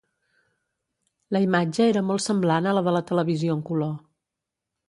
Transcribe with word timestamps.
La 1.37 1.41
imatge 1.43 1.87
era 1.89 2.03
molt 2.09 2.25
semblant 2.31 2.71
a 2.71 2.75
la 2.79 2.85
de 2.89 2.97
la 2.99 3.05
televisió 3.13 3.59
en 3.59 3.65
color. 3.71 3.97